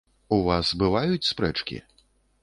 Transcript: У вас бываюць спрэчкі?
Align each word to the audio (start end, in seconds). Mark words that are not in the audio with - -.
У 0.35 0.37
вас 0.45 0.71
бываюць 0.83 1.27
спрэчкі? 1.31 1.77